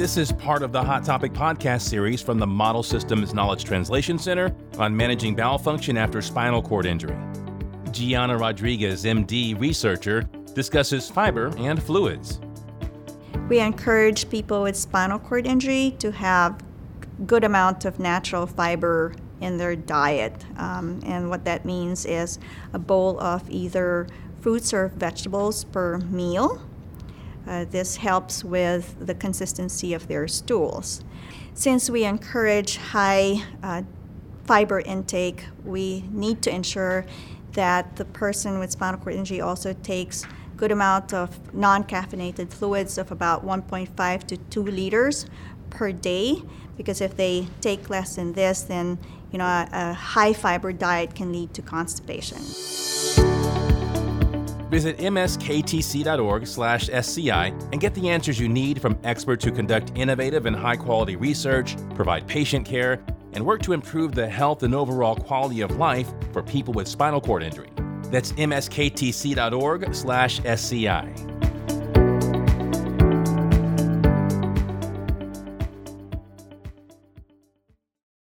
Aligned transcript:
This 0.00 0.16
is 0.16 0.32
part 0.32 0.62
of 0.62 0.72
the 0.72 0.82
Hot 0.82 1.04
Topic 1.04 1.30
podcast 1.30 1.82
series 1.82 2.22
from 2.22 2.38
the 2.38 2.46
Model 2.46 2.82
Systems 2.82 3.34
Knowledge 3.34 3.64
Translation 3.66 4.18
Center 4.18 4.50
on 4.78 4.96
managing 4.96 5.36
bowel 5.36 5.58
function 5.58 5.98
after 5.98 6.22
spinal 6.22 6.62
cord 6.62 6.86
injury. 6.86 7.14
Gianna 7.90 8.38
Rodriguez, 8.38 9.04
MD 9.04 9.60
researcher, 9.60 10.22
discusses 10.54 11.10
fiber 11.10 11.52
and 11.58 11.82
fluids. 11.82 12.40
We 13.50 13.60
encourage 13.60 14.30
people 14.30 14.62
with 14.62 14.74
spinal 14.74 15.18
cord 15.18 15.46
injury 15.46 15.94
to 15.98 16.10
have 16.12 16.58
good 17.26 17.44
amount 17.44 17.84
of 17.84 17.98
natural 17.98 18.46
fiber 18.46 19.12
in 19.42 19.58
their 19.58 19.76
diet. 19.76 20.46
Um, 20.56 21.00
and 21.04 21.28
what 21.28 21.44
that 21.44 21.66
means 21.66 22.06
is 22.06 22.38
a 22.72 22.78
bowl 22.78 23.20
of 23.20 23.44
either 23.50 24.06
fruits 24.40 24.72
or 24.72 24.88
vegetables 24.96 25.64
per 25.64 25.98
meal 25.98 26.62
uh, 27.46 27.64
this 27.70 27.96
helps 27.96 28.44
with 28.44 28.94
the 29.04 29.14
consistency 29.14 29.94
of 29.94 30.06
their 30.08 30.28
stools. 30.28 31.02
Since 31.54 31.90
we 31.90 32.04
encourage 32.04 32.76
high 32.76 33.36
uh, 33.62 33.82
fiber 34.44 34.80
intake, 34.80 35.44
we 35.64 36.04
need 36.10 36.42
to 36.42 36.54
ensure 36.54 37.06
that 37.52 37.96
the 37.96 38.04
person 38.04 38.58
with 38.58 38.70
spinal 38.72 39.00
cord 39.00 39.16
injury 39.16 39.40
also 39.40 39.72
takes 39.72 40.24
good 40.56 40.70
amount 40.70 41.14
of 41.14 41.52
non-caffeinated 41.54 42.50
fluids 42.52 42.98
of 42.98 43.10
about 43.10 43.44
1.5 43.44 44.26
to 44.26 44.36
2 44.36 44.62
liters 44.62 45.26
per 45.70 45.90
day 45.90 46.36
because 46.76 47.00
if 47.00 47.16
they 47.16 47.46
take 47.60 47.88
less 47.88 48.16
than 48.16 48.34
this 48.34 48.62
then 48.64 48.98
you 49.32 49.38
know 49.38 49.46
a, 49.46 49.68
a 49.72 49.92
high 49.94 50.32
fiber 50.34 50.70
diet 50.72 51.14
can 51.14 51.32
lead 51.32 51.52
to 51.54 51.62
constipation. 51.62 52.40
Visit 54.70 54.98
msktc.org/sci 54.98 56.02
and 57.72 57.80
get 57.80 57.92
the 57.94 58.08
answers 58.08 58.38
you 58.38 58.48
need 58.48 58.80
from 58.80 58.96
experts 59.02 59.44
who 59.44 59.50
conduct 59.50 59.90
innovative 59.96 60.46
and 60.46 60.54
high-quality 60.54 61.16
research, 61.16 61.76
provide 61.96 62.26
patient 62.28 62.64
care, 62.64 63.04
and 63.32 63.44
work 63.44 63.62
to 63.62 63.72
improve 63.72 64.14
the 64.14 64.28
health 64.28 64.62
and 64.62 64.74
overall 64.74 65.16
quality 65.16 65.60
of 65.60 65.72
life 65.72 66.08
for 66.32 66.42
people 66.42 66.72
with 66.72 66.86
spinal 66.86 67.20
cord 67.20 67.42
injury. 67.42 67.70
That's 68.04 68.32
msktc.org/sci. 68.32 69.40